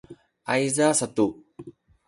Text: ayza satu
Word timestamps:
ayza 0.53 0.87
satu 0.99 1.25